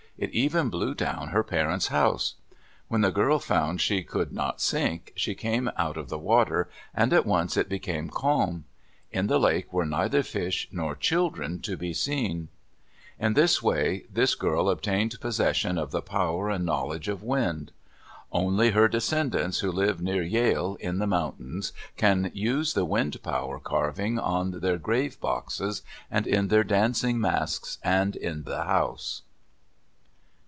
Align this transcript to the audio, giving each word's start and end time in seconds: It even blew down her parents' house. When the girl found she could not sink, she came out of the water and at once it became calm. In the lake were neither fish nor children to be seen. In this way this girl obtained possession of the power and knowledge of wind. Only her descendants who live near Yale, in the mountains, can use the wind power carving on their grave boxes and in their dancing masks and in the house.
It 0.17 0.29
even 0.33 0.69
blew 0.69 0.93
down 0.93 1.29
her 1.29 1.41
parents' 1.43 1.87
house. 1.87 2.35
When 2.89 3.01
the 3.01 3.09
girl 3.09 3.39
found 3.39 3.81
she 3.81 4.03
could 4.03 4.31
not 4.31 4.61
sink, 4.61 5.13
she 5.15 5.33
came 5.33 5.71
out 5.77 5.97
of 5.97 6.09
the 6.09 6.19
water 6.19 6.69
and 6.93 7.11
at 7.11 7.25
once 7.25 7.57
it 7.57 7.67
became 7.67 8.07
calm. 8.07 8.65
In 9.11 9.25
the 9.25 9.39
lake 9.39 9.73
were 9.73 9.85
neither 9.85 10.21
fish 10.21 10.67
nor 10.71 10.93
children 10.95 11.59
to 11.61 11.75
be 11.75 11.91
seen. 11.91 12.49
In 13.17 13.33
this 13.33 13.63
way 13.63 14.03
this 14.13 14.35
girl 14.35 14.69
obtained 14.69 15.19
possession 15.19 15.79
of 15.79 15.89
the 15.89 16.03
power 16.03 16.51
and 16.51 16.63
knowledge 16.67 17.07
of 17.07 17.23
wind. 17.23 17.71
Only 18.31 18.71
her 18.71 18.87
descendants 18.87 19.61
who 19.61 19.71
live 19.71 20.03
near 20.03 20.21
Yale, 20.21 20.77
in 20.79 20.99
the 20.99 21.07
mountains, 21.07 21.73
can 21.97 22.29
use 22.35 22.75
the 22.75 22.85
wind 22.85 23.23
power 23.23 23.59
carving 23.59 24.19
on 24.19 24.59
their 24.59 24.77
grave 24.77 25.19
boxes 25.19 25.81
and 26.11 26.27
in 26.27 26.49
their 26.49 26.63
dancing 26.63 27.19
masks 27.19 27.79
and 27.81 28.15
in 28.15 28.43
the 28.43 28.65
house. 28.65 29.23